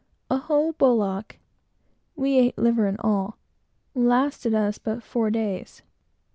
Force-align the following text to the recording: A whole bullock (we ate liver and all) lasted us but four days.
A 0.31 0.37
whole 0.39 0.71
bullock 0.71 1.37
(we 2.15 2.39
ate 2.39 2.57
liver 2.57 2.87
and 2.87 2.97
all) 3.01 3.37
lasted 3.93 4.55
us 4.55 4.79
but 4.79 5.03
four 5.03 5.29
days. 5.29 5.83